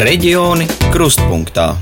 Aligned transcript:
Reģioni 0.00 0.64
krustpunktā. 0.94 1.74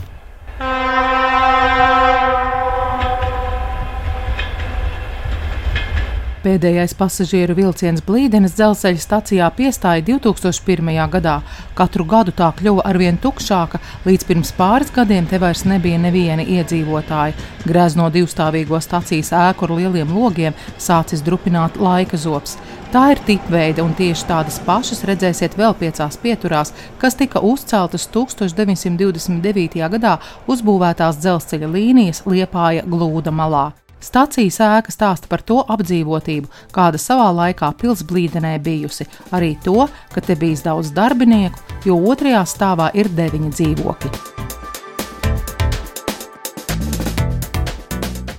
Pēdējais 6.42 6.96
pasažieru 6.98 7.54
vilciens 7.54 8.02
Blīdenes 8.02 8.56
dzelzceļa 8.58 9.02
stacijā 9.04 9.50
piestāja 9.54 10.02
2001. 10.08 10.90
gadā. 11.12 11.36
Katru 11.78 12.08
gadu 12.10 12.34
tā 12.34 12.48
kļuva 12.58 12.88
arvien 12.90 13.20
tukšāka, 13.22 13.78
līdz 14.08 14.26
pirms 14.26 14.50
pāris 14.58 14.90
gadiem 14.94 15.28
te 15.30 15.38
vairs 15.38 15.62
nebija 15.68 16.02
neviena 16.02 16.42
iedzīvotāja. 16.42 17.36
Grezno 17.70 18.10
divstāvīgo 18.10 18.82
stacijas 18.82 19.30
ēku 19.44 19.68
ar 19.68 19.76
lieliem 19.78 20.10
logiem 20.10 20.58
sācis 20.74 21.22
drupināt 21.22 21.78
laika 21.78 22.18
zops. 22.18 22.58
Tā 22.88 23.02
ir 23.12 23.18
tipveida, 23.20 23.82
un 23.84 23.90
tieši 23.92 24.24
tādas 24.30 24.54
pašas 24.64 25.02
redzēsiet 25.04 25.58
vēl 25.60 25.74
piecās 25.76 26.16
pieturās, 26.22 26.70
kas 26.96 27.18
tika 27.20 27.42
uzceltas 27.44 28.06
1929. 28.14 29.82
gadā 29.92 30.14
uzbūvētās 30.48 31.20
dzelzceļa 31.20 31.68
līnijas 31.74 32.22
Liepāja 32.24 32.88
Glūda 32.88 33.28
malā. 33.28 33.66
Stacijas 34.00 34.62
ēka 34.64 34.94
stāsta 34.94 35.28
par 35.28 35.44
to 35.44 35.60
apdzīvotību, 35.68 36.48
kāda 36.72 36.96
savā 37.02 37.28
laikā 37.42 37.74
pilsblīdenē 37.76 38.56
bijusi, 38.64 39.04
arī 39.36 39.58
to, 39.60 39.84
ka 40.14 40.24
te 40.24 40.38
bijis 40.40 40.64
daudz 40.64 40.96
darbinieku, 40.96 41.60
jo 41.84 42.00
otrajā 42.08 42.46
stāvā 42.48 42.88
ir 42.96 43.12
deviņi 43.12 43.56
dzīvokļi. 43.58 44.47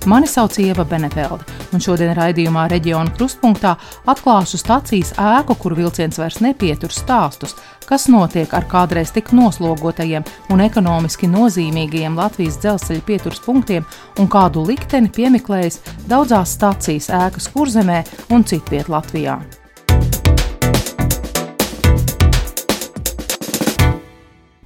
Mani 0.06 0.26
sauc 0.26 0.56
Ieva 0.58 0.84
Benefelde, 0.88 1.44
un 1.76 1.82
šodien 1.84 2.14
raidījumā 2.16 2.62
reģiona 2.72 3.12
krustpunktā 3.12 3.74
atklāšu 4.08 4.56
stacijas 4.56 5.12
ēku, 5.20 5.58
kur 5.60 5.76
vilciens 5.76 6.16
vairs 6.16 6.40
nepietur 6.40 6.94
stāstus, 6.94 7.52
kas 7.84 8.08
notiek 8.08 8.48
ar 8.56 8.64
kādreiz 8.70 9.12
tik 9.12 9.34
noslogotajiem 9.36 10.24
un 10.54 10.64
ekonomiski 10.64 11.28
nozīmīgajiem 11.28 12.16
Latvijas 12.16 12.56
dzelzceļa 12.64 13.06
pieturas 13.12 13.44
punktiem 13.44 13.84
un 14.16 14.32
kādu 14.32 14.64
likteni 14.72 15.12
piemeklējas 15.12 15.82
daudzās 16.08 16.56
stacijas 16.56 17.12
ēkas 17.20 17.52
kurzemē 17.52 18.04
un 18.32 18.48
citviet 18.48 18.88
Latvijā. 18.88 19.36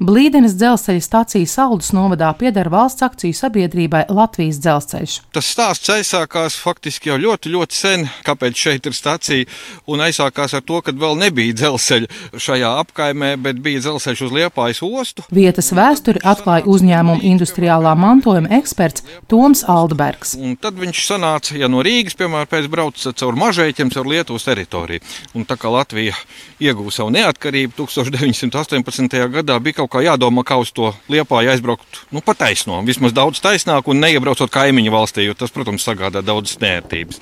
Blīdenes 0.05 0.53
dzelzceļa 0.59 1.01
stacija 1.01 1.49
Saldus 1.49 1.89
novadā 1.97 2.29
pieder 2.37 2.69
valsts 2.69 3.05
akciju 3.07 3.33
sabiedrībai 3.39 4.03
Latvijas 4.13 4.59
dzelzceļš. 4.61 5.13
Tas 5.33 5.47
stāsts 5.49 5.93
aizsākās 5.95 6.59
faktiski 6.61 7.09
jau 7.09 7.17
ļoti, 7.23 7.53
ļoti 7.55 7.79
sen, 7.79 8.05
kāpēc 8.27 8.59
šeit 8.67 8.89
ir 8.91 8.97
stacija, 8.97 9.47
un 9.89 10.03
aizsākās 10.05 10.57
ar 10.59 10.65
to, 10.67 10.83
ka 10.85 10.93
vēl 10.93 11.17
nebija 11.23 11.57
dzelzceļa 11.57 12.37
šajā 12.47 12.73
apkaimē, 12.83 13.31
bet 13.47 13.63
bija 13.65 13.81
dzelzceļš 13.87 14.25
uz 14.27 14.35
Liepājas 14.37 14.83
ostu. 14.85 15.25
Vietas 15.33 15.73
vēsturi 15.73 16.21
atklāja 16.21 16.69
uzņēmuma 16.69 17.25
industriālā 17.25 17.95
mantojuma 17.97 18.53
eksperts 18.59 19.07
Toms 19.31 19.65
Aldbergs. 19.73 20.35
Un 20.37 20.59
tad 20.61 20.77
viņš 20.83 21.05
sanāca, 21.07 21.57
ja 21.57 21.71
no 21.73 21.81
Rīgas, 21.87 22.19
piemēram, 22.21 22.51
pēc 22.53 22.69
brauca 22.73 23.15
caur 23.23 23.41
Mažēķiem, 23.41 23.95
caur 23.95 24.13
Lietuvas 24.13 24.45
teritoriju. 24.51 25.01
Un 25.33 25.49
tā 25.49 25.57
kā 25.57 25.73
Latvija 25.73 26.13
ieguva 26.61 26.93
savu 26.93 27.15
neatkarību 27.17 27.79
1918. 27.81 29.19
gadā, 29.39 29.61
bija 29.65 29.81
kaut 29.81 29.94
kā 29.95 30.03
jādomā, 30.05 30.43
kā 30.47 30.59
uz 30.61 30.73
to 30.75 30.91
liepāju 31.13 31.53
aizbraukt 31.55 32.03
nu, 32.15 32.23
pa 32.25 32.35
taisno. 32.39 32.81
Vismaz 32.87 33.15
daudz 33.15 33.41
taisnāk 33.45 33.87
un 33.91 34.03
neiebraucot 34.03 34.51
kaimiņu 34.53 34.95
valstī, 34.95 35.29
jo 35.29 35.37
tas, 35.39 35.53
protams, 35.55 35.85
sagādā 35.87 36.25
daudzas 36.25 36.59
nērtības. 36.63 37.21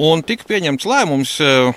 Un 0.00 0.22
tika 0.26 0.46
pieņemts 0.48 0.86
lēmums, 0.88 1.34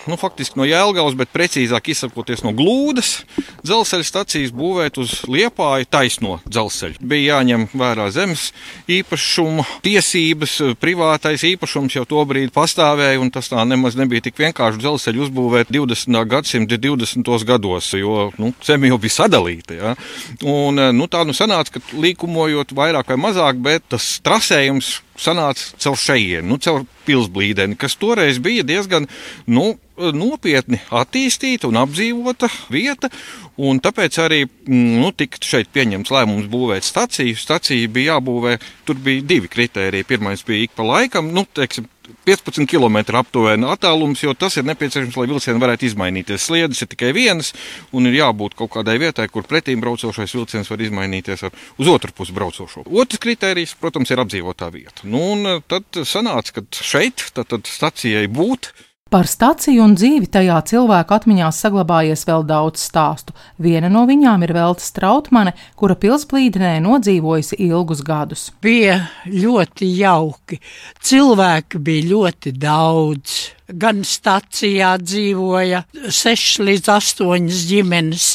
nu, 0.09 0.17
faktiski 0.19 0.59
no 0.59 0.67
Jēlgavas, 0.67 1.17
bet 1.17 1.33
precīzāk 1.33 1.91
izsakoties 1.93 2.43
no 2.45 2.53
Glūdas, 2.57 3.21
dzelzceļa 3.65 4.07
stacijas 4.07 4.53
būvēt 4.55 4.99
uz 5.01 5.19
liepāju 5.29 5.89
taisno 5.89 6.37
dzelzceļu. 6.47 7.01
Bija 7.01 7.37
jāņem 7.37 7.67
vērā 7.77 8.07
zemes 8.13 8.49
īpašuma 8.91 9.65
tiesības, 9.85 10.57
privātais 10.81 11.45
īpašums 11.51 11.97
jau 11.97 12.05
to 12.09 12.23
brīdi 12.29 12.53
pastāvēja, 12.55 13.21
un 13.21 13.31
tas 13.33 13.51
tā 13.51 13.63
nemaz 13.67 13.97
nebija 13.99 14.25
tik 14.27 14.39
vienkārši 14.41 14.81
dzelzceļu 14.81 15.25
uzbūvēt 15.27 15.73
20. 15.73 16.21
gadsimta 16.29 16.79
20. 16.81 17.33
gados, 17.47 17.91
jo 17.97 18.29
nu, 18.41 18.53
zeme 18.65 18.91
jau 18.91 18.99
bija 19.01 19.17
sadalīta. 19.19 19.77
Ja? 19.77 19.95
Un, 20.43 20.79
eh, 20.79 20.91
nu, 20.95 21.07
tā 21.11 21.23
nu 21.27 21.35
sanāca, 21.37 21.77
ka 21.77 21.97
līkumojot 21.97 22.73
vairāk 22.77 23.13
vai 23.13 23.19
mazāk, 23.27 23.61
bet 23.63 23.87
tas 23.93 24.17
trasējums 24.25 24.97
sanāca 25.17 25.73
caur 25.81 25.97
šejienu, 25.97 26.47
nu, 26.51 26.59
caur 26.61 26.85
pilsblīdeni, 27.07 27.77
kas 27.79 27.97
toreiz 27.99 28.39
bija 28.43 28.65
diezgan 28.67 29.07
nu, 29.47 29.77
nopietni 29.97 30.79
attīstīta 30.93 31.69
un 31.69 31.79
apdzīvota 31.81 32.49
vieta. 32.69 33.09
Un 33.57 33.79
tāpēc 33.81 34.19
arī 34.21 34.43
mm, 34.45 34.99
nu, 35.01 35.09
tika 35.17 35.41
šeit 35.41 35.71
pieņemts 35.73 36.13
lēmums 36.13 36.49
būvēt 36.51 36.85
staciju. 36.85 37.37
Stacija 37.39 37.89
bija 37.89 38.17
jābūvē, 38.17 38.57
tur 38.85 38.99
bija 39.01 39.25
divi 39.25 39.49
kritēriji. 39.49 40.05
Pirmais 40.05 40.45
bija 40.45 40.67
ik 40.67 40.75
pa 40.77 40.85
laikam, 40.85 41.31
nu, 41.33 41.47
teiksim, 41.57 41.89
15 42.27 42.67
km 42.69 42.97
aptuveni 43.19 43.67
attālums, 43.69 44.23
jo 44.23 44.33
tas 44.37 44.57
ir 44.59 44.65
nepieciešams, 44.67 45.17
lai 45.19 45.27
vilcieni 45.29 45.61
varētu 45.61 45.87
izmainīties. 45.89 46.47
Sliedes 46.49 46.81
ir 46.83 46.91
tikai 46.91 47.13
vienas, 47.15 47.53
un 47.95 48.09
ir 48.09 48.17
jābūt 48.19 48.57
kaut 48.59 48.73
kādai 48.75 48.97
vietai, 49.01 49.29
kur 49.31 49.47
pretīm 49.47 49.83
braucošais 49.83 50.35
vilciens 50.37 50.71
var 50.71 50.83
izmainīties 50.83 51.47
ar 51.47 51.55
uz 51.77 51.91
otru 51.91 52.15
pusi 52.15 52.35
braucošo. 52.35 52.85
Otrs 52.87 53.21
kriterijs, 53.23 53.77
protams, 53.79 54.11
ir 54.11 54.23
apdzīvotā 54.23 54.71
vieta. 54.73 55.07
Nu, 55.07 55.23
un 55.35 55.53
eh, 55.53 55.63
tad 55.67 56.03
sanāca, 56.07 56.59
ka 56.59 56.65
šeit 56.71 57.29
tad, 57.35 57.49
tad 57.53 57.69
stacijai 57.69 58.27
būt 58.31 58.71
Par 59.07 59.27
staciju 59.29 59.85
un 59.85 59.93
dzīvi 59.95 60.27
tajā 60.27 60.57
cilvēku 60.67 61.15
atmiņās 61.15 61.61
saglabājies 61.63 62.25
vēl 62.27 62.41
daudz 62.47 62.81
stāstu. 62.89 63.31
Viena 63.63 63.87
no 63.87 64.01
viņām 64.09 64.41
ir 64.43 64.51
Velta 64.57 64.83
Strautmane, 64.83 65.53
kura 65.79 65.95
pilsplīdenē 65.95 66.73
nodzīvojusi 66.83 67.55
ilgus 67.69 68.01
gadus. 68.03 68.49
Bija 68.61 68.97
ļoti 69.31 69.87
jauki. 70.01 70.59
Cilvēki 70.99 71.79
bija 71.87 72.07
ļoti 72.09 72.51
daudz. 72.59 73.37
Gan 73.71 74.03
stacijā 74.07 74.97
dzīvoja 74.99 75.85
6 76.03 76.65
līdz 76.67 76.91
8 76.97 77.47
ģimenes, 77.69 78.33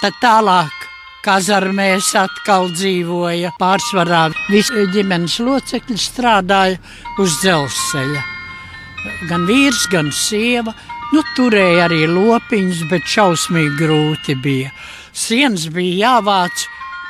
tad 0.00 0.18
tālāk 0.22 0.88
kazarmēs 1.22 2.10
atkal 2.18 2.72
dzīvoja. 2.74 3.54
Pārsvarā 3.60 4.24
visi 4.50 4.88
ģimenes 4.96 5.38
locekļi 5.46 6.00
strādāja 6.08 6.82
uz 7.22 7.38
dzelzceļa 7.44 8.37
gan 9.28 9.46
vīrs, 9.48 9.86
gan 9.92 10.10
sieva. 10.14 10.74
Nu, 11.12 11.22
turēja 11.36 11.86
arī 11.86 12.02
lopiņus, 12.10 12.84
bet 12.90 13.06
šausmīgi 13.08 13.76
grūti 13.78 14.36
bija. 14.44 14.72
Sienas 15.16 15.68
bija 15.72 16.08
jāvāc 16.08 16.66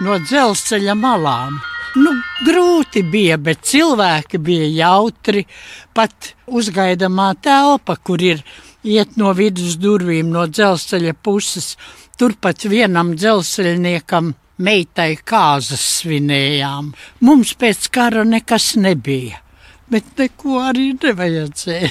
no 0.06 0.19
dzelzceļa 0.22 0.94
malām. 0.99 1.59
Nu, 1.99 2.12
grūti 2.47 3.03
bija, 3.10 3.38
bet 3.43 3.65
cilvēki 3.66 4.38
bija 4.38 4.69
jautri. 4.71 5.47
Pat 5.97 6.34
uzgaidāmā 6.47 7.32
telpa, 7.43 7.97
kur 7.97 8.22
ir 8.22 8.44
iet 8.87 9.16
no 9.19 9.32
vidus 9.34 9.78
durvīm 9.82 10.31
no 10.31 10.47
dzelzceļa 10.47 11.16
puses, 11.25 11.72
turpat 12.20 12.69
vienam 12.70 13.16
dzelzceļniekam 13.19 14.31
meitai 14.62 15.10
kāzas 15.26 15.82
svinējām. 15.99 16.94
Mums 17.26 17.56
pēc 17.59 17.91
kara 17.94 18.25
nekas 18.26 18.76
nebija 18.78 19.43
bet 19.91 20.06
neko 20.19 20.59
arī 20.62 20.91
nevajadzēja. 21.03 21.91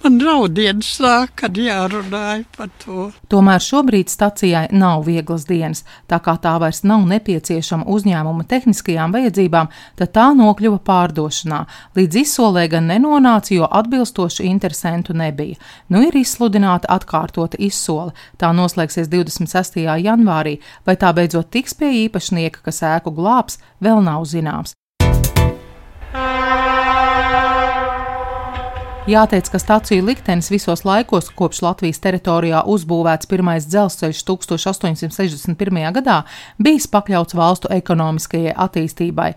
Man 0.00 0.16
raudienas 0.24 0.88
sāk, 0.96 1.34
kad 1.42 1.58
jārunāja 1.60 2.46
par 2.56 2.70
to. 2.80 3.10
Tomēr 3.32 3.60
šobrīd 3.60 4.08
stacijai 4.08 4.66
nav 4.72 5.04
vieglas 5.08 5.44
dienas, 5.48 5.82
tā 6.08 6.20
kā 6.24 6.36
tā 6.40 6.54
vairs 6.62 6.82
nav 6.88 7.04
nepieciešama 7.10 7.84
uzņēmuma 7.90 8.46
tehniskajām 8.48 9.12
vajadzībām, 9.16 9.68
tad 10.00 10.14
tā 10.16 10.30
nokļuva 10.38 10.80
pārdošanā. 10.88 11.60
Līdz 12.00 12.20
izsolē 12.22 12.66
gan 12.72 12.88
nenonāca, 12.88 13.52
jo 13.58 13.68
atbilstošu 13.68 14.46
interesentu 14.48 15.16
nebija. 15.16 15.60
Nu 15.92 16.04
ir 16.06 16.16
izsludināta 16.16 16.88
atkārtota 16.96 17.60
izsole. 17.60 18.16
Tā 18.40 18.54
noslēgsies 18.56 19.12
26. 19.12 19.84
janvārī, 20.00 20.58
vai 20.88 20.96
tā 20.96 21.12
beidzot 21.16 21.52
tiks 21.52 21.76
pie 21.76 21.92
īpašnieka, 22.06 22.64
kas 22.64 22.84
ēku 22.96 23.12
glābs, 23.16 23.60
vēl 23.84 24.00
nav 24.04 24.24
zināms. 24.28 24.79
Jāteic, 29.08 29.46
ka 29.48 29.56
staciju 29.56 30.04
liktenis 30.04 30.50
visos 30.52 30.82
laikos, 30.84 31.30
kopš 31.32 31.62
Latvijas 31.64 32.02
teritorijā 32.04 32.58
uzbūvēts 32.68 33.28
pirmais 33.30 33.64
dzelzceļš 33.64 34.18
1861. 34.28 35.78
gadā, 35.96 36.16
bijis 36.60 36.84
pakļauts 36.92 37.36
valstu 37.38 37.70
ekonomiskajai 37.72 38.52
attīstībai. 38.52 39.30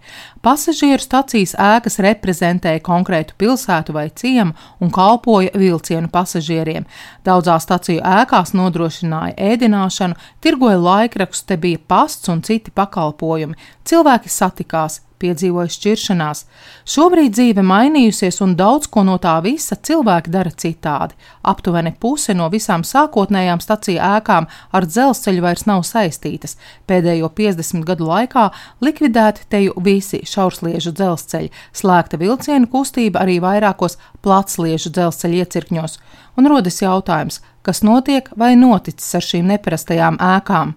Pasažieru 0.44 1.00
stacijas 1.00 1.56
ēkas 1.56 1.96
reprezentēja 2.04 2.84
konkrētu 2.84 3.38
pilsētu 3.40 3.96
vai 3.96 4.10
ciemu 4.12 4.52
un 4.84 4.92
kalpoja 4.92 5.56
vilcienu 5.56 6.12
pasažieriem. 6.12 6.84
Daudzās 7.24 7.64
staciju 7.64 8.04
ēkās 8.04 8.52
nodrošināja 8.60 9.38
ēdināšanu, 9.54 10.20
tirgoja 10.44 10.84
laikrakstus, 10.84 11.48
te 11.48 11.56
bija 11.56 11.80
pasts 11.88 12.28
un 12.28 12.44
citi 12.44 12.76
pakalpojumi. 12.76 13.56
Cilvēki 13.88 14.28
satikās, 14.28 15.00
piedzīvoja 15.22 15.72
šķiršanās. 15.74 16.44
Šobrīd 16.90 17.36
dzīve 17.36 17.64
mainījusies, 17.66 18.40
un 18.46 18.56
daudz 18.60 18.90
ko 18.92 19.04
no 19.08 19.18
tā 19.22 19.36
visa 19.46 19.76
cilvēki 19.76 20.34
dara 20.34 20.52
citādi. 20.52 21.18
Aptuveni 21.44 21.94
puse 22.00 22.36
no 22.38 22.50
visām 22.54 22.86
sākotnējām 22.88 23.62
staciju 23.64 24.02
ēkām 24.04 24.50
ar 24.72 24.88
dzelzceļu 24.90 25.46
vairs 25.46 25.68
nav 25.70 25.86
saistītas. 25.88 26.58
Pēdējo 26.90 27.30
50 27.38 27.88
gadu 27.88 28.10
laikā 28.10 28.50
likvidēti 28.84 29.48
teju 29.54 29.78
visi 29.86 30.24
šaursliežu 30.28 30.94
dzelzceļi, 30.96 31.52
slēgta 31.74 32.20
vilcienu 32.22 32.70
kustība 32.72 33.24
arī 33.24 33.40
vairākos 33.44 34.00
platsliežu 34.24 34.94
dzelzceļa 34.94 35.44
iecirkņos. 35.44 36.00
Un 36.38 36.50
rodas 36.50 36.82
jautājums, 36.82 37.42
kas 37.62 37.84
notiek 37.86 38.30
vai 38.38 38.56
noticis 38.58 39.14
ar 39.18 39.26
šīm 39.26 39.52
neparastajām 39.54 40.18
ēkām? 40.18 40.74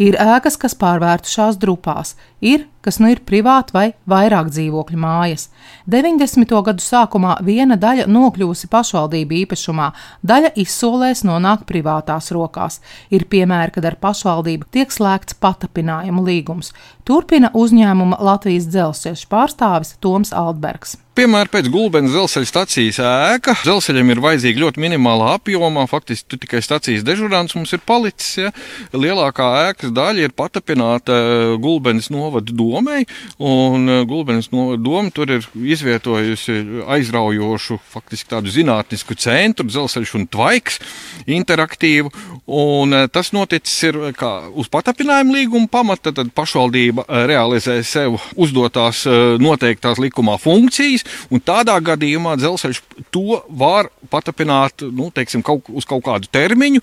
Ir 0.00 0.16
ēkas, 0.16 0.56
kas 0.60 0.74
pārvērtušās 0.80 1.58
drupās, 1.60 2.14
ir, 2.40 2.66
kas 2.84 2.98
nu 3.02 3.10
ir 3.12 3.22
privāti 3.26 3.74
vai 3.76 3.86
vairāk 4.10 4.50
dzīvokļu 4.52 5.00
mājas. 5.00 5.48
90. 5.90 6.54
gadu 6.66 6.84
sākumā 6.84 7.36
viena 7.46 7.76
daļa 7.80 8.06
nokļuvusi 8.10 8.70
pašvaldību 8.72 9.38
īpašumā, 9.42 9.90
daļa 10.26 10.54
izsolēs 10.62 11.24
nonāk 11.28 11.66
privātās 11.68 12.30
rokās. 12.36 12.80
Ir 13.10 13.26
piemēri, 13.30 13.76
kad 13.76 13.90
ar 13.90 13.98
pašvaldību 14.00 14.70
tiek 14.72 14.92
slēgts 14.92 15.36
patapinājumu 15.42 16.24
līgums. 16.26 16.72
Turpina 17.04 17.52
uzņēmuma 17.56 18.20
Latvijas 18.22 18.68
dzelzceļa 18.70 19.30
pārstāvis 19.30 19.96
Toms 20.00 20.34
Altbergs. 20.36 20.98
Piemēram, 21.18 21.50
pēc 21.50 21.66
Gulbens 21.68 22.12
dzelzceļa 22.14 22.46
stācijas 22.48 22.98
ēka 23.02 23.52
dzelzceļam 23.64 24.12
ir 24.12 24.20
vajadzīga 24.24 24.62
ļoti 24.62 24.80
minimālā 24.80 25.34
apjomā. 25.36 25.82
Faktiski 25.90 26.38
tikai 26.38 26.62
stācijas 26.62 27.02
dežurants 27.04 27.56
mums 27.58 27.74
ir 27.74 27.82
palicis. 27.84 28.28
Ja? 28.38 28.52
Lielākā 28.94 29.48
ēkas 29.66 29.90
daļa 29.92 30.28
ir 30.28 30.36
patapināta 30.38 31.16
eh, 31.18 31.56
Gulbens 31.60 32.08
novada 32.14 32.54
domai, 32.70 33.04
un 33.38 33.88
eh, 33.88 34.04
novada 34.06 34.78
doma 34.80 35.10
tur 35.14 35.30
ir 35.36 35.46
izvietojusi 35.54 36.58
aizraujošu, 36.90 37.80
faktiski 37.92 38.30
tādu 38.30 38.52
zinātnisku 38.52 39.16
centru, 39.18 39.66
dzelzceļš 39.68 40.14
un 40.18 40.26
tvaiks, 40.30 40.80
interaktīvu. 41.26 42.12
Un 42.46 42.96
eh, 42.96 43.06
tas 43.12 43.32
noticis 43.36 43.90
ir 43.90 44.00
kā 44.18 44.32
uz 44.54 44.70
patapinājumu 44.72 45.36
līguma 45.36 45.70
pamata, 45.70 46.14
tad 46.14 46.32
pašvaldība 46.34 47.06
realizē 47.30 47.80
sev 47.86 48.18
uzdotās 48.40 49.04
noteiktās 49.40 50.00
likumā 50.02 50.36
funkcijas, 50.40 51.04
Un 51.30 51.42
tādā 51.44 51.76
gadījumā 51.84 52.34
dzelzceļš 52.40 52.80
to 53.14 53.40
var 53.48 53.88
patapināt 54.10 54.82
nu, 54.82 55.10
teiksim, 55.14 55.44
kaut, 55.46 55.68
uz 55.70 55.86
kaut 55.88 56.02
kādu 56.06 56.30
termiņu, 56.32 56.82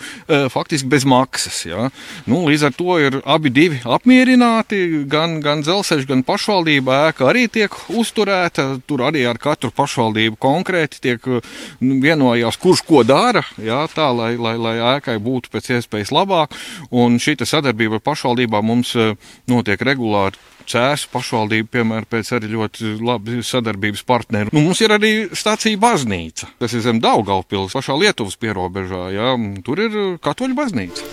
faktiski 0.53 0.87
bez 0.91 1.05
maksas. 1.07 1.63
Ja. 1.67 1.89
Nu, 2.29 2.45
līdz 2.47 2.67
ar 2.69 2.75
to 2.77 2.97
ir 3.03 3.19
abi 3.27 3.51
divi 3.53 3.81
apmierināti. 3.83 5.03
Gan, 5.11 5.39
gan 5.43 5.63
dzelzceļš, 5.65 5.76
gan 6.09 6.23
pašvaldība 6.27 6.97
ēka 7.09 7.27
arī 7.29 7.45
tiek 7.51 7.73
uzturēta. 7.89 8.67
Tur 8.87 9.03
arī 9.07 9.25
ar 9.29 9.39
katru 9.41 9.71
pašvaldību 9.75 10.39
konkrēti 10.41 11.01
tiek 11.03 11.27
nu, 11.27 11.99
vienojās, 12.03 12.59
kurš 12.61 12.83
ko 12.87 13.03
dara, 13.07 13.43
ja, 13.61 13.83
tā 13.93 14.09
lai, 14.15 14.33
lai, 14.39 14.55
lai 14.57 14.75
ēkai 14.95 15.17
būtu 15.23 15.53
pēc 15.53 15.71
iespējas 15.77 16.13
labāk. 16.15 16.55
Un 16.91 17.19
šī 17.21 17.37
sadarbība 17.43 17.99
ar 17.99 18.05
pašvaldībām 18.05 18.65
mums 18.65 18.95
e, 18.95 19.13
notiek 19.49 19.81
regulāri 19.85 20.39
Cēsu 20.67 21.07
pašvaldība, 21.13 21.69
piemēram, 21.77 22.07
pēc 22.11 22.33
arī 22.35 22.49
ļoti 22.51 22.97
labi 22.99 23.39
sadarbības 23.45 24.03
partneri. 24.07 24.51
Nu, 24.51 24.65
mums 24.65 24.81
ir 24.83 24.91
arī 24.91 25.11
stācija 25.31 25.79
baznīca. 25.79 26.49
Tas 26.59 26.75
ir 26.75 26.83
zem 26.83 26.99
Daugaupils, 27.03 27.75
pašā 27.77 27.95
Lietuvas 27.95 28.35
pierobežā. 28.41 29.07
Jā, 29.15 29.31
tur 29.63 29.79
ir 29.85 29.97
katoļu 30.23 30.59
baznīca. 30.59 31.07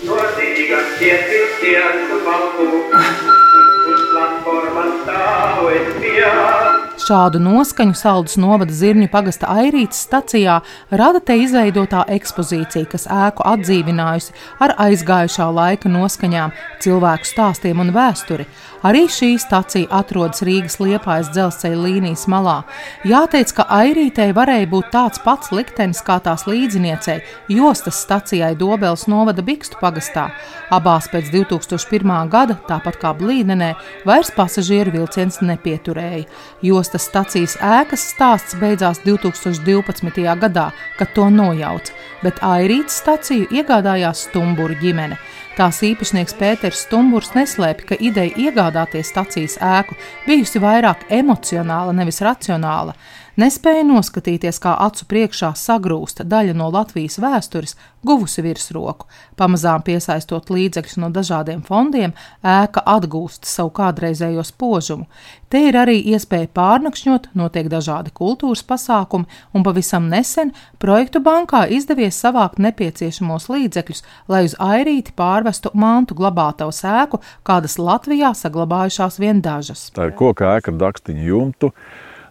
la 4.15 4.27
forma 4.43 4.85
tan. 5.05 6.64
Šādu 7.05 7.37
noskaņu 7.37 7.93
saldus 7.93 8.33
novada 8.41 8.73
Zirņu 8.73 9.05
pagasta 9.13 9.51
Airītas 9.53 9.99
stacijā 10.07 10.55
rada 10.89 11.19
te 11.21 11.35
izveidotā 11.37 12.01
ekspozīcija, 12.15 12.87
kas 12.89 13.05
ēku 13.05 13.45
atdzīvinājusi 13.45 14.33
ar 14.65 14.73
aizgājušā 14.87 15.45
laika 15.53 15.91
noskaņām, 15.93 16.55
cilvēku 16.81 17.29
stāstiem 17.29 17.83
un 17.83 17.93
vēsturi. 17.93 18.47
Arī 18.85 19.05
šī 19.09 19.31
stacija 19.41 19.89
atrodas 19.97 20.43
Rīgas 20.45 20.75
liepājas 20.77 21.31
dzelzceļa 21.33 21.77
līnijas 21.81 22.25
malā. 22.29 22.59
Jāteic, 23.05 23.53
ka 23.57 23.65
Airītei 23.73 24.27
varēja 24.35 24.67
būt 24.69 24.91
tāds 24.93 25.21
pats 25.25 25.49
liktenis 25.53 26.03
kā 26.05 26.19
tās 26.21 26.45
līdziniecei 26.45 27.21
Jostas 27.49 28.01
stacijai 28.01 28.53
Dobels 28.57 29.07
novada 29.09 29.45
Bikstu 29.45 29.77
pagastā. 29.81 30.27
Abās 30.73 31.09
pēc 31.09 31.31
2001. 31.33 32.29
gada, 32.29 32.59
tāpat 32.69 32.99
kā 33.01 33.13
Blīdenē, 33.17 33.71
vairs 34.05 34.29
pasažieru 34.37 34.93
vilciens 34.99 35.41
nepieturēja. 35.41 36.27
Jostas 36.65 36.94
stacijas 37.01 37.55
ēkas 37.63 38.03
stāsts 38.13 38.55
beidzās 38.59 39.01
2012. 39.05 40.23
gadā, 40.41 40.69
kad 40.99 41.11
to 41.15 41.29
nojauca, 41.29 41.93
bet 42.23 42.39
Airītas 42.45 42.99
staciju 43.01 43.49
iegādājās 43.51 44.25
Stumburu 44.29 44.77
ģimene. 44.81 45.17
Tās 45.55 45.79
īpašnieks 45.87 46.35
Pēters 46.39 46.81
Stumburs 46.83 47.31
neslēpj, 47.35 47.85
ka 47.87 47.99
ideja 47.99 48.33
iegādāties 48.47 49.11
stacijas 49.13 49.55
ēku 49.63 49.95
bijusi 50.25 50.59
vairāk 50.59 51.05
emocionāla, 51.15 51.95
nevis 51.95 52.19
racionāla 52.25 52.95
nespēja 53.41 53.83
noskatīties, 53.87 54.59
kā 54.63 54.75
acu 54.85 55.07
priekšā 55.11 55.51
sagrūsta 55.59 56.25
daļa 56.27 56.55
no 56.57 56.69
Latvijas 56.73 57.19
vēstures, 57.21 57.75
guvusi 58.05 58.43
virsroku. 58.45 59.07
Pamazām 59.39 59.83
piesaistot 59.85 60.51
līdzekļus 60.53 60.99
no 61.01 61.09
dažādiem 61.13 61.63
fondiem, 61.65 62.13
ēka 62.45 62.83
atgūst 62.95 63.47
savu 63.49 63.73
kādreizējo 63.75 64.45
spožumu. 64.45 65.07
Te 65.49 65.61
ir 65.69 65.77
arī 65.79 65.97
iespēja 66.13 66.49
pārnakšņot, 66.57 67.29
notiek 67.37 67.69
dažādi 67.71 68.11
kultūras 68.15 68.63
pasākumi, 68.67 69.27
un 69.55 69.65
pavisam 69.65 70.09
nesen 70.11 70.51
projektu 70.81 71.21
bankā 71.23 71.65
izdevies 71.71 72.17
savākt 72.21 72.59
nepieciešamos 72.63 73.47
līdzekļus, 73.53 74.03
lai 74.31 74.45
uz 74.49 74.57
airīti 74.61 75.15
pārvestu 75.15 75.71
mantu 75.73 76.17
glabātavu 76.17 76.73
sēku, 76.75 77.21
kādas 77.47 77.77
Latvijā 77.79 78.33
saglabājušās 78.35 79.21
vien 79.21 79.39
dažas. 79.45 79.89
Tā 79.95 80.09
ir 80.09 80.17
koka 80.17 80.57
ēka 80.57 80.73
ar 80.73 80.81
dakstiņu 80.87 81.29
jumtu 81.29 81.71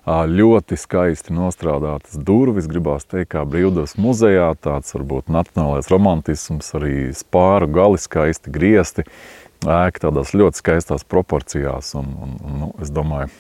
ļoti 0.07 0.77
skaisti 0.77 1.33
nostrādātas 1.33 2.19
durvis. 2.21 2.69
Gribās 2.69 3.07
teikt, 3.09 3.33
kā 3.33 3.45
brīvdabas 3.49 3.97
muzejā, 3.97 4.51
tāds 4.61 4.93
varbūt 4.95 5.33
nacionālais 5.33 5.89
romantisms, 5.93 6.75
arī 6.77 7.09
spāru 7.17 7.71
gali 7.73 8.01
skaisti 8.01 8.53
griezti. 8.53 9.07
Ēka 9.65 10.09
tādās 10.09 10.35
ļoti 10.37 10.61
skaistās 10.61 11.07
proporcijās. 11.09 11.95
Un, 11.97 12.13
un, 12.21 12.37
un, 12.45 12.59
nu, 12.61 12.73
es 12.85 12.93
domāju, 12.93 13.31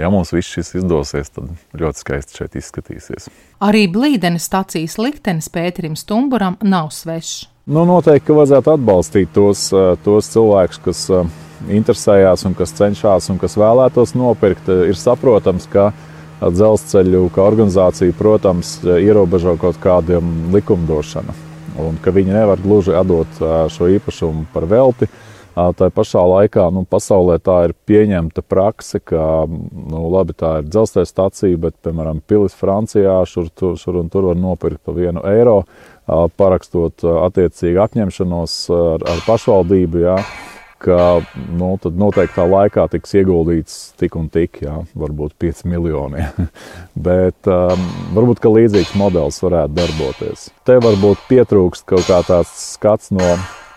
ja 0.00 0.08
mums 0.12 0.32
viss 0.32 0.54
šis 0.56 0.78
izdosies, 0.80 1.28
tad 1.36 1.52
ļoti 1.76 2.00
skaisti 2.00 2.40
šeit 2.40 2.56
izskatīsies. 2.56 3.28
Arī 3.60 3.84
blīdenes 3.92 4.48
stācijas 4.48 4.96
liktenis 4.96 5.50
Pēterim 5.52 5.98
Stumburam 6.00 6.56
nav 6.64 6.94
svešs. 6.96 7.50
Nu, 7.66 7.82
noteikti, 7.82 8.28
ka 8.28 8.34
vajadzētu 8.38 8.72
atbalstīt 8.76 9.32
tos, 9.34 9.68
tos 10.06 10.28
cilvēkus, 10.30 10.78
kas 10.84 11.00
interesējās 11.72 12.44
un 12.46 12.54
kas 12.54 12.72
cenšas 12.76 13.30
un 13.32 13.40
kas 13.42 13.56
vēlētos 13.58 14.14
nopirkt. 14.16 14.68
Ir 14.70 14.98
saprotams, 14.98 15.66
ka 15.72 15.90
dzelzceļu 16.40 17.28
kā 17.34 17.44
organizācija, 17.46 18.14
protams, 18.16 18.78
ierobežo 18.84 19.56
kaut 19.60 19.78
kādiem 19.82 20.50
likumdošana. 20.54 21.34
Un 21.80 21.96
ka 22.00 22.12
viņi 22.12 22.32
nevar 22.32 22.60
gluži 22.62 22.94
atdot 22.96 23.40
šo 23.72 23.88
īpašumu 23.96 24.46
par 24.52 24.68
velti. 24.68 25.08
Tā 25.56 25.88
pašā 25.88 26.20
laikā 26.20 26.66
nu, 26.68 26.82
pasaulē 26.84 27.38
tā 27.40 27.62
ir 27.64 27.72
pieņemta 27.88 28.42
prakse, 28.44 29.00
ka 29.00 29.46
nu, 29.48 30.02
labi, 30.12 30.34
tā 30.36 30.58
ir 30.60 30.66
dzelzceļa 30.68 31.08
stacija, 31.08 31.60
bet, 31.62 31.78
piemēram, 31.84 32.20
pilis 32.28 32.56
Francijā 32.56 33.22
šur, 33.24 33.48
tur, 33.56 33.78
šur 33.80 34.02
un 34.02 34.10
tur 34.12 34.28
var 34.28 34.36
nopirkt 34.36 34.82
pa 34.84 34.92
vienu 34.92 35.24
eiro, 35.24 35.62
parakstot 36.36 37.06
attiecīgi 37.08 37.80
apņemšanos 37.86 38.58
ar, 38.76 39.08
ar 39.14 39.24
pašvaldību. 39.24 40.04
Jā 40.04 40.18
ka 40.86 40.98
nu, 41.58 41.72
noteiktā 41.98 42.46
laikā 42.46 42.86
tiks 42.92 43.16
ieguldīts 43.18 43.76
tik 44.00 44.16
un 44.18 44.30
tik, 44.32 44.62
jā, 44.64 44.78
varbūt 44.98 45.36
5 45.42 45.64
miljoni. 45.72 46.26
Bet 47.08 47.50
um, 47.50 47.86
varbūt 48.16 48.44
līdzīgs 48.46 48.94
modelis 48.98 49.42
varētu 49.42 49.76
darboties. 49.76 50.48
Te 50.66 50.78
varbūt 50.82 51.26
pietrūkst 51.30 51.86
kaut 51.90 52.06
kā 52.08 52.22
tāds 52.26 52.54
skats 52.76 53.12
no 53.14 53.34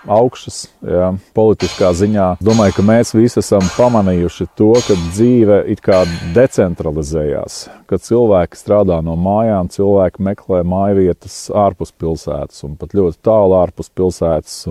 augšas, 0.07 0.61
ja, 0.85 1.09
politiskā 1.35 1.91
ziņā. 1.97 2.27
Domāju, 2.43 2.77
ka 2.77 2.85
mēs 2.85 3.13
visi 3.17 3.41
esam 3.41 3.65
pamanījuši 3.75 4.47
to, 4.59 4.71
ka 4.85 4.97
dzīve 5.09 5.61
it 5.73 5.81
kā 5.85 6.03
decentralizējās, 6.35 7.61
ka 7.89 7.99
cilvēki 8.03 8.59
strādā 8.59 8.99
no 9.05 9.17
mājām, 9.19 9.71
cilvēki 9.73 10.23
meklē 10.29 10.61
mājvietas 10.67 11.41
ārpus 11.55 11.91
pilsētas 11.95 12.63
un 12.67 12.77
pat 12.79 12.95
ļoti 12.97 13.21
tālu 13.25 13.57
ārpus 13.59 13.91
pilsētas. 13.95 14.61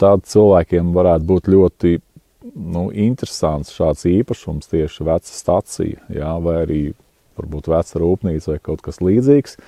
Tad 0.00 0.26
cilvēkiem 0.28 0.92
varētu 0.96 1.30
būt 1.30 1.50
ļoti 1.52 1.96
nu, 2.54 2.88
interesants 2.92 3.74
šāds 3.74 4.06
īpašums, 4.10 4.70
tieši 4.70 5.06
veca 5.06 5.32
stacija, 5.32 6.04
ja, 6.12 6.36
vai 6.42 6.60
arī 6.62 6.80
varbūt 7.36 7.68
veca 7.72 8.00
rūpnīca 8.00 8.54
vai 8.54 8.60
kaut 8.64 8.82
kas 8.84 9.02
līdzīgs. 9.04 9.58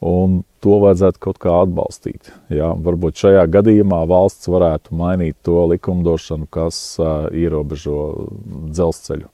Un 0.00 0.40
to 0.64 0.78
vajadzētu 0.80 1.20
kaut 1.20 1.38
kā 1.42 1.52
atbalstīt. 1.60 2.30
Ja? 2.48 2.70
Varbūt 2.72 3.20
šajā 3.20 3.42
gadījumā 3.52 4.00
valsts 4.08 4.48
varētu 4.48 4.96
mainīt 4.96 5.36
to 5.44 5.66
likumdošanu, 5.74 6.48
kas 6.52 6.78
uh, 7.02 7.28
ierobežo 7.36 7.98
dzelzceļu 8.72 9.28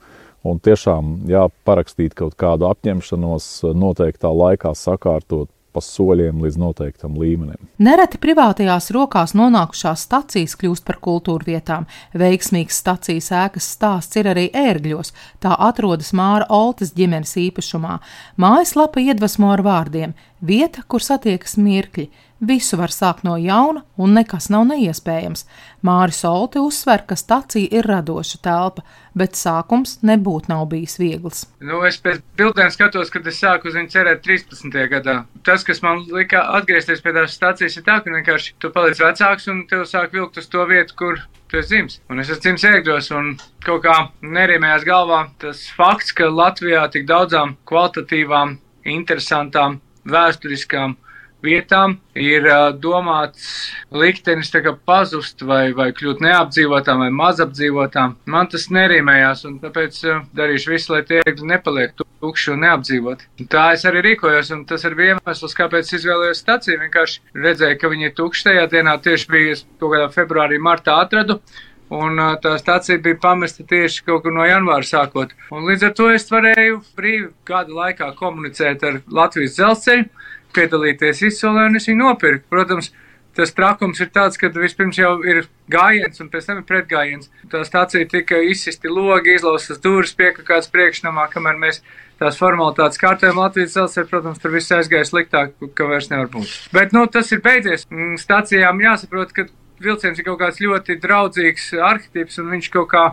Un 0.46 0.60
tiešām, 0.62 1.26
jā, 1.30 1.46
parakstīt 1.66 2.14
kaut 2.18 2.36
kādu 2.38 2.68
apņemšanos, 2.68 3.46
noteiktā 3.74 4.30
laikā 4.30 4.72
sakārtot 4.78 5.50
pa 5.76 5.82
soļiem 5.84 6.40
līdz 6.40 6.56
noteiktam 6.60 7.18
līmenim. 7.20 7.68
Nereti 7.82 8.20
privātajās 8.22 8.88
rokās 8.96 9.34
nonākušās 9.36 10.06
stacijas 10.08 10.56
kļūst 10.56 10.86
par 10.88 11.00
kultūra 11.04 11.44
vietām. 11.50 11.88
Veiksmīgs 12.16 12.80
stacijas 12.80 13.28
ēkas 13.36 13.68
stāsts 13.76 14.16
ir 14.16 14.30
arī 14.32 14.48
ērgļos. 14.56 15.12
Tā 15.44 15.52
atrodas 15.68 16.14
Māra 16.16 16.48
Oltes 16.48 16.94
ģimenes 16.96 17.36
īpašumā. 17.44 17.98
Mājaslapa 18.40 19.04
iedvesmo 19.04 19.52
ar 19.52 19.64
vārdiem: 19.66 20.16
vieta, 20.40 20.86
kur 20.88 21.04
satiekas 21.04 21.58
mirkļi. 21.60 22.08
Visu 22.36 22.76
var 22.76 22.92
sākt 22.92 23.24
no 23.24 23.38
jauna, 23.40 23.80
un 23.96 24.12
nekas 24.12 24.50
nav 24.52 24.66
neiespējams. 24.68 25.46
Māris 25.86 26.18
Olti 26.28 26.60
uzsver, 26.60 27.06
ka 27.08 27.16
stacija 27.16 27.70
ir 27.72 27.86
radoša 27.88 28.40
telpa, 28.44 28.82
bet 29.16 29.38
sākums 29.40 29.94
nebūtu 30.04 30.52
nav 30.52 30.66
bijis 30.68 30.98
viegls. 31.00 31.46
Nu, 31.64 31.80
es 31.88 31.96
pēc 31.96 32.20
bildēm 32.36 32.68
skatos, 32.74 33.08
kad 33.14 33.24
es 33.24 33.40
sāku 33.40 33.70
uz 33.70 33.78
viņu 33.78 33.88
cerēt 33.94 34.20
13. 34.26 34.76
gadā. 34.92 35.14
Tas, 35.48 35.64
kas 35.64 35.80
man 35.80 36.02
lika 36.12 36.42
atgriezties 36.58 37.00
pie 37.00 37.14
tās 37.16 37.38
stācijas, 37.38 37.78
ir 37.78 37.86
tā, 37.88 38.02
ka 38.04 38.12
vienkārši 38.12 38.52
tu 38.60 38.72
paliec 38.74 39.00
vecāks 39.00 39.48
un 39.48 39.64
tev 39.70 39.86
sāk 39.88 40.12
vilkt 40.12 40.36
uz 40.36 40.50
to 40.52 40.68
vietu, 40.68 40.98
kur 41.00 41.24
tu 41.48 41.62
esi 41.62 41.72
dzimis. 41.72 42.02
Un 42.12 42.20
es 42.20 42.28
esmu 42.28 42.44
dzimis 42.50 42.68
ēgļos, 42.68 43.10
un 43.16 43.32
kaut 43.64 43.80
kā 43.88 43.96
nerimējās 44.20 44.84
galvā 44.84 45.22
tas 45.40 45.64
fakts, 45.72 46.12
ka 46.12 46.28
Latvijā 46.28 46.84
tik 46.92 47.08
daudzām 47.08 47.56
kvalitatīvām, 47.64 48.58
interesantām, 48.92 49.80
vēsturiskām 50.04 50.98
vietām 51.46 51.96
ir 52.16 52.46
uh, 52.48 52.70
domāts 52.74 53.46
liktenis 53.94 54.52
pazust 54.86 55.42
vai, 55.46 55.72
vai 55.76 55.90
kļūt 55.96 56.22
neapdzīvotām 56.24 57.04
vai 57.04 57.10
mazapdzīvotām. 57.14 58.16
Man 58.26 58.50
tas 58.52 58.68
nerīmējās, 58.74 59.44
un 59.48 59.60
tāpēc 59.62 60.00
uh, 60.06 60.24
darīšu 60.36 60.72
visu, 60.72 60.92
lai 60.94 61.04
tie 61.08 61.22
nepaliek 61.42 61.94
tukši 61.96 62.52
un 62.54 62.64
neapdzīvoti. 62.66 63.30
Tā 63.52 63.68
es 63.76 63.86
arī 63.88 64.02
rīkojos, 64.10 64.52
un 64.56 64.66
tas 64.68 64.84
ir 64.88 64.96
iemesls, 64.96 65.56
kāpēc 65.56 65.94
izvēlējos 65.98 66.42
staciju. 66.42 66.82
Vienkārši 66.86 67.38
redzēju, 67.46 67.78
ka 67.80 67.92
viņi 67.92 68.10
ir 68.10 68.18
tukši 68.18 68.50
tajā 68.50 68.66
dienā, 68.74 68.98
tieši 69.02 69.32
bija 69.32 69.56
kaut 69.80 69.94
kādā 69.94 70.10
februārī, 70.14 70.60
martā 70.62 71.00
atradu. 71.04 71.40
Un 71.86 72.18
tā 72.42 72.56
stācija 72.58 72.98
bija 72.98 73.18
pamesta 73.22 73.62
tieši 73.62 74.02
kaut 74.08 74.24
kur 74.24 74.34
no 74.34 74.42
janvāra 74.42 74.82
sākot. 74.86 75.30
Un 75.54 75.68
līdz 75.68 75.84
ar 75.86 75.92
to 75.94 76.08
es 76.10 76.26
varēju 76.32 76.80
brīvi 76.98 77.28
gada 77.46 77.70
laikā 77.70 78.08
komunicēt 78.18 78.82
ar 78.88 78.98
Latvijas 79.06 79.54
dzelzceļu 79.54 80.08
piedalīties 80.56 81.24
izsolē 81.30 81.68
un 81.70 81.78
es 81.78 81.88
viņu 81.90 82.02
nopirku. 82.02 82.46
Protams, 82.52 82.90
tas 83.36 83.52
trakums 83.52 84.00
ir 84.00 84.08
tāds, 84.14 84.38
ka 84.40 84.48
vispirms 84.54 84.98
jau 84.98 85.12
ir 85.28 85.44
gājiens 85.72 86.22
un 86.24 86.30
pēc 86.32 86.48
tam 86.48 86.62
ir 86.62 86.66
pretgājiens. 86.68 87.28
Tā 87.52 87.62
stācija 87.68 88.08
tika 88.10 88.40
izsisti 88.40 88.90
logi, 88.92 89.36
izlaustas 89.36 89.82
durvis 89.84 90.16
piekakāts 90.16 90.72
priekšnamā, 90.72 91.28
kamēr 91.34 91.60
mēs 91.60 91.82
tās 92.20 92.38
formalitātes 92.40 93.00
kārtējam 93.00 93.42
Latvijas 93.42 93.76
dzelzceļā, 93.76 94.08
protams, 94.08 94.40
tur 94.40 94.54
viss 94.56 94.72
aizgāja 94.72 95.04
sliktāk, 95.08 95.52
ka 95.76 95.88
vairs 95.90 96.08
nevar 96.12 96.32
būt. 96.32 96.52
Bet, 96.72 96.96
nu, 96.96 97.04
tas 97.12 97.28
ir 97.36 97.44
beidzies. 97.44 97.84
Mm, 97.92 98.16
stācijām 98.20 98.80
jāsaprot, 98.80 99.36
ka 99.36 99.48
vilciens 99.84 100.18
ir 100.18 100.26
kaut 100.26 100.40
kāds 100.40 100.62
ļoti 100.64 100.96
draudzīgs 101.02 101.74
arhitekts 101.76 102.40
un 102.40 102.54
viņš 102.54 102.70
kaut 102.72 102.88
kā 102.94 103.06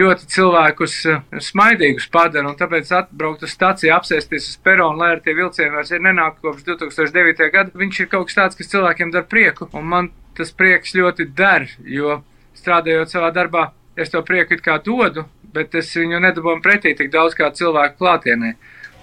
ļoti 0.00 0.28
cilvēkus 0.32 0.94
eh, 1.10 1.24
smaidīgus 1.48 2.08
padara, 2.12 2.52
tāpēc 2.58 2.92
atbraukt 3.00 3.44
uz 3.46 3.54
stāciju, 3.54 3.94
apsēsties 3.96 4.50
uz 4.52 4.60
peronu, 4.64 5.00
lai 5.02 5.14
ar 5.16 5.22
tie 5.24 5.34
vilcieni 5.36 5.74
vairs 5.74 5.92
ir 5.94 6.04
nenāk 6.04 6.40
kopš 6.44 6.64
2009. 6.68 7.50
gada, 7.52 7.74
viņš 7.74 8.00
ir 8.00 8.10
kaut 8.12 8.28
kas 8.28 8.38
tāds, 8.38 8.58
kas 8.58 8.72
cilvēkiem 8.72 9.12
dar 9.14 9.26
prieku, 9.30 9.68
un 9.72 9.88
man 9.92 10.12
tas 10.36 10.52
prieks 10.52 10.94
ļoti 10.96 11.28
der, 11.36 11.68
jo 11.84 12.20
strādājot 12.56 13.12
savā 13.12 13.32
darbā, 13.34 13.70
es 13.96 14.12
to 14.12 14.22
prieku 14.26 14.56
it 14.56 14.64
kā 14.64 14.78
dodu, 14.84 15.26
bet 15.56 15.74
es 15.78 15.92
viņu 15.96 16.20
nedabūju 16.24 16.62
pretī 16.64 16.94
tik 16.96 17.12
daudz 17.12 17.36
kā 17.38 17.50
cilvēku 17.54 18.00
klātienē. 18.02 18.56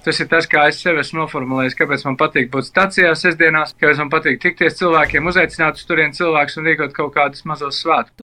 Tas 0.04 0.20
ir 0.20 0.28
tas, 0.28 0.50
kā 0.52 0.66
es 0.68 0.82
sev 0.84 1.00
esmu 1.00 1.22
noformulējis, 1.22 1.78
kāpēc 1.80 2.04
man 2.10 2.20
patīk 2.20 2.52
būt 2.52 2.68
stācijā 2.68 3.14
sestdienās, 3.16 3.72
kāpēc 3.80 4.04
man 4.04 4.12
patīk 4.12 4.42
tikties 4.44 4.76
cilvēkiem, 4.82 5.32
uzaicināt 5.32 5.80
uz 5.80 5.88
turieni 5.88 6.20
cilvēkus 6.20 6.60
un 6.60 6.70
rīkot 6.70 6.98
kaut 6.98 7.16
kādus 7.16 7.48
mazos 7.48 7.80
svētkus. 7.86 8.23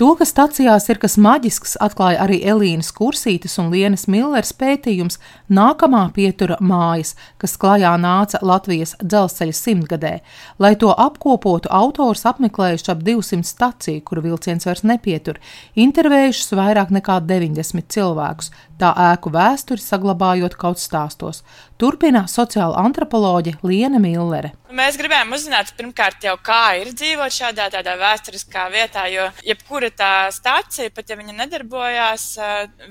To, 0.00 0.14
ka 0.16 0.24
stacijās 0.24 0.86
ir 0.88 0.96
kas 0.96 1.18
maģisks, 1.20 1.74
atklāja 1.84 2.22
arī 2.24 2.38
Elīnas 2.48 2.88
Kursītes 2.96 3.58
un 3.60 3.66
Lienas 3.68 4.06
Millers 4.08 4.54
pētījums 4.56 5.18
Nākamā 5.52 6.06
pietura 6.16 6.56
mājas, 6.64 7.10
kas 7.36 7.58
klajā 7.60 7.90
nāca 8.00 8.40
Latvijas 8.40 8.94
dzelzceļa 9.02 9.56
simtgadē. 9.58 10.14
Lai 10.56 10.70
to 10.80 10.94
apkopotu, 11.04 11.68
autors 11.68 12.24
apmeklējuši 12.32 12.88
ap 12.94 13.02
200 13.04 13.44
staciju, 13.44 14.00
kuru 14.08 14.24
vilciens 14.30 14.64
vairs 14.64 14.86
nepietur, 14.88 15.36
intervējušus 15.76 16.56
vairāk 16.56 16.96
nekā 16.96 17.18
90 17.28 17.92
cilvēkus, 17.92 18.48
tā 18.80 18.94
ēku 19.10 19.34
vēsturi 19.36 19.84
saglabājot 19.84 20.56
kaut 20.56 20.80
stāstos. 20.80 21.42
Turpina 21.76 22.24
sociāla 22.28 22.80
antropoloģe 22.86 23.58
Liena 23.64 24.00
Millere. 24.00 24.54
Mēs 24.70 24.96
gribējām 25.00 25.32
uzzināt, 25.34 25.72
pirmkārt, 25.76 26.22
jau 26.24 26.36
kā 26.46 26.76
ir 26.80 26.92
dzīvot 26.94 27.34
šādā 27.34 27.66
tādā 27.72 27.96
vēsturiskā 27.98 28.68
vietā, 28.72 29.06
jo 29.10 29.26
jebkura 29.44 29.89
tā 29.96 30.28
stācija, 30.34 30.92
pat 30.94 31.10
ja 31.10 31.18
viņa 31.18 31.34
nedarbojās, 31.42 32.26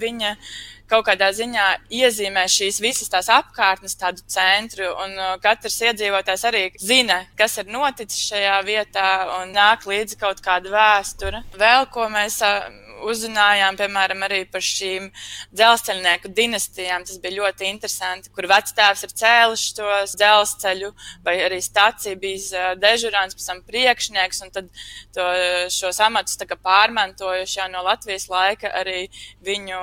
viņa 0.01 0.35
kaut 0.89 1.05
kādā 1.05 1.29
ziņā 1.35 1.65
iezīmē 1.93 2.47
šīs 2.49 2.79
visas 2.81 3.11
tās 3.13 3.29
apkārtnes, 3.29 3.97
tādu 3.99 4.23
centru, 4.25 4.89
un 5.03 5.13
katrs 5.43 5.77
iedzīvotājs 5.85 6.45
arī 6.49 6.63
zina, 6.81 7.21
kas 7.37 7.59
ir 7.61 7.69
noticis 7.69 8.31
šajā 8.31 8.57
vietā, 8.65 9.09
un 9.37 9.53
nāk 9.53 9.85
līdzi 9.89 10.17
kaut 10.19 10.41
kāda 10.45 10.73
vēsture. 10.73 11.43
Vēl 11.59 11.85
ko 11.93 12.09
mēs 12.09 12.41
uzzinājām, 13.07 13.77
piemēram, 13.79 14.23
arī 14.27 14.43
par 14.51 14.63
šīm 14.65 15.09
dzelzceļnieku 15.55 16.31
dinastijām. 16.35 17.05
Tas 17.07 17.19
bija 17.21 17.37
ļoti 17.39 17.69
interesanti, 17.69 18.31
kur 18.35 18.49
vectēvs 18.49 19.05
ir 19.07 19.15
cēlis 19.21 19.65
tos 19.77 20.15
dzelzceļu, 20.19 20.91
vai 21.25 21.37
arī 21.45 21.61
stacija 21.63 22.19
bijis 22.19 22.49
dežurants, 22.81 23.37
pēc 23.37 23.49
tam 23.49 23.63
priekšnieks, 23.67 24.43
un 24.45 24.53
tad 24.55 24.69
to, 25.15 25.27
šos 25.73 25.99
amatus 26.03 26.39
pārmantojuši 26.63 27.59
jau 27.59 27.67
no 27.71 27.83
Latvijas 27.85 28.27
laika 28.29 28.71
arī 28.79 29.07
viņu 29.45 29.79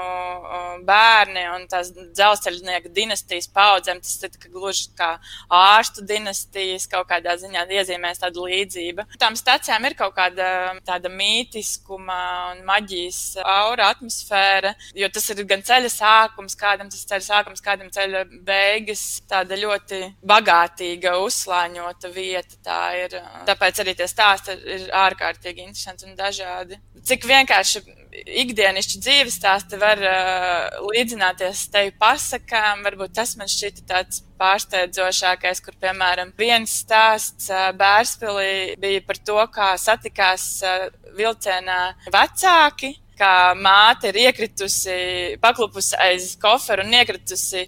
bērni 0.86 1.44
un 1.54 1.66
tās 1.70 1.92
dzelzceļnieku 1.94 2.92
dinastijas 2.96 3.48
paudzēm. 3.54 4.00
Tas 4.02 4.16
ir 4.26 4.50
gluži 4.52 4.90
kā 4.98 5.14
ārstu 5.52 6.04
dinastijas 6.06 6.86
kaut 6.90 7.08
kādā 7.10 7.36
ziņā 7.40 7.66
iezīmēs 7.78 8.22
tādu 8.22 8.46
līdzību. 8.46 9.06
Tām 9.20 9.36
stacijām 9.38 9.84
ir 9.88 9.96
kaut 9.98 10.14
kāda 10.16 10.48
tāda 10.86 11.10
mītiskuma 11.12 12.18
un 12.52 12.64
maģija 12.68 13.05
Latvijas 13.06 13.36
aura, 13.44 13.90
atmosfēra, 13.92 14.74
jo 14.94 15.08
tas 15.12 15.28
ir 15.30 15.42
gan 15.46 15.62
ceļa 15.62 15.90
sākums, 15.92 16.56
kādam 16.58 16.88
tas 16.90 17.04
ceļa 17.06 17.24
sākums, 17.24 17.62
kādam 17.62 17.90
ceļa 17.90 18.24
beigas, 18.44 19.22
tāda 19.28 19.56
ļoti 19.56 20.00
bagātīga, 20.26 21.16
uzslāņota 21.22 22.10
vieta. 22.10 22.56
Tā 22.66 22.80
ir. 22.98 23.16
Tāpēc 23.46 23.80
arī 23.82 23.94
tie 23.94 24.08
stāsti 24.10 24.56
ir 24.74 24.88
ārkārtīgi 24.90 25.62
interesanti 25.62 26.06
un 26.06 26.16
dažādi. 26.18 26.80
Cik 27.06 27.26
vienkārši 27.28 27.84
ikdienišķi 28.24 29.00
dzīves 29.02 29.36
stāsti 29.38 29.78
var 29.80 30.00
uh, 30.00 30.82
līdzināties 30.88 31.66
teju 31.72 31.94
pasakām, 32.00 32.84
varbūt 32.86 33.14
tas 33.18 33.34
man 33.38 33.50
šķita 33.50 33.86
tāds 33.90 34.22
pārsteidzošākais, 34.40 35.62
kur, 35.64 35.76
piemēram, 35.80 36.32
viens 36.38 36.78
stāsts 36.82 37.50
uh, 37.52 37.70
Bērspilī 37.76 38.76
bija 38.80 39.02
par 39.06 39.20
to, 39.20 39.40
kā 39.52 39.72
satikās 39.80 40.46
uh, 40.64 40.86
vilcienā 41.16 41.80
vecāki, 42.12 42.94
kā 43.16 43.34
māte 43.56 44.10
ir 44.12 44.20
iekritusi, 44.26 44.96
paklupusi 45.40 45.96
aiz 46.00 46.34
koferu 46.40 46.84
un 46.84 46.96
iekritusi 46.98 47.64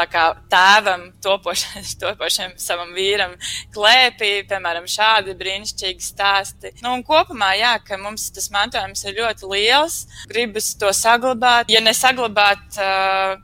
tā 0.00 0.06
kā 0.10 0.24
tēvam, 0.52 1.08
topošam, 1.24 1.84
topošam 2.02 2.54
savam 2.60 2.94
vīram, 2.96 3.36
klēpī, 3.74 4.32
piemēram, 4.50 4.88
šādi 4.90 5.36
brīnišķīgi 5.40 6.06
stāsti. 6.06 6.74
Nu, 6.84 6.94
un 6.96 7.04
kopumā, 7.06 7.52
jā, 7.60 7.74
ka 7.84 8.00
mums 8.00 8.30
tas 8.34 8.50
mantojums 8.54 9.04
ir 9.06 9.20
ļoti 9.20 9.52
liels, 9.52 10.00
gribas 10.30 10.72
to 10.80 10.92
saglabāt. 10.96 11.70
Ja 11.72 11.82
nesaglabāt, 11.84 12.80
uh, 12.80 13.38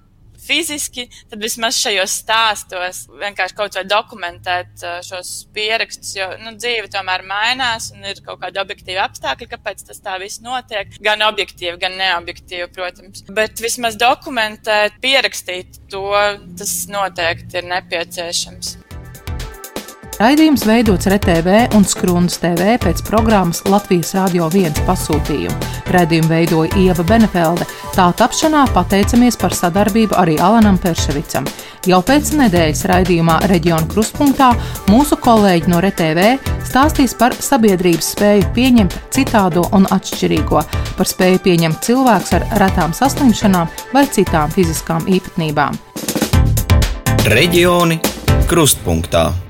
fiziski, 0.47 1.07
tad 1.31 1.43
vismaz 1.43 1.79
šajos 1.81 2.17
stāstos 2.23 3.03
vienkārši 3.21 3.59
kaut 3.59 3.77
vai 3.79 3.85
dokumentēt 3.89 4.85
uh, 4.85 4.99
šos 5.07 5.33
pierakstus, 5.57 6.15
jo 6.19 6.31
nu, 6.43 6.55
dzīve 6.57 6.91
tomēr 6.93 7.27
mainās 7.27 7.91
un 7.95 8.07
ir 8.07 8.23
kaut 8.27 8.41
kādi 8.45 8.63
objektīvi 8.63 9.03
apstākļi, 9.03 9.51
kāpēc 9.53 9.85
tas 9.91 10.03
tā 10.05 10.17
viss 10.23 10.43
notiek. 10.45 10.97
Gan 11.03 11.25
objektīvi, 11.27 11.77
gan 11.83 11.99
neobjektīvi, 12.01 12.71
protams. 12.77 13.27
Bet 13.37 13.63
vismaz 13.63 13.99
dokumentēt, 14.01 15.01
pierakstīt 15.03 15.83
to, 15.93 16.09
tas 16.59 16.75
noteikti 16.93 17.61
ir 17.61 17.71
nepieciešams. 17.75 18.77
Raidījums 20.17 20.63
veidots 20.65 21.11
RTV 21.13 21.75
un 21.77 21.83
Skrundas 21.85 22.39
TV 22.41 22.79
pēc 22.81 23.03
programmas 23.05 23.59
Latvijas 23.69 24.15
Rādio 24.17 24.47
1 24.49 24.79
pasūtījumu. 24.87 25.69
Raidījumu 25.93 26.31
veidoja 26.31 26.81
Ieva 26.81 27.05
Benefelde. 27.05 27.67
Tā 27.93 28.07
tapšanā 28.17 28.63
pateicamies 28.73 29.37
par 29.37 29.53
sadarbību 29.53 30.17
arī 30.17 30.39
Alanam 30.41 30.81
Perševicam. 30.81 31.45
Jau 31.85 32.01
pēc 32.01 32.33
nedēļas 32.41 32.83
raidījumā 32.89 33.37
Reģiona 33.53 33.85
Kruspunktā 33.93 34.55
mūsu 34.89 35.21
kolēģi 35.21 35.69
no 35.75 35.85
RTV 35.85 36.33
stāstīs 36.65 37.13
par 37.21 37.37
sabiedrības 37.37 38.15
spēju 38.17 38.51
pieņemt 38.57 38.97
citādo 39.13 39.69
un 39.77 39.85
atšķirīgo, 39.93 40.65
par 40.97 41.13
spēju 41.13 41.45
pieņemt 41.45 41.85
cilvēks 41.85 42.39
ar 42.41 42.53
retām 42.65 42.97
saslimšanām 42.97 43.69
vai 43.93 44.09
citām 44.09 44.49
fiziskām 44.49 45.05
īpatnībām. 45.13 45.77
Reģioni 47.29 48.01
Krustpunktā. 48.49 49.46